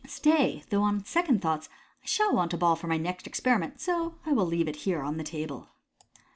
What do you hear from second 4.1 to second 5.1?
I will leave it here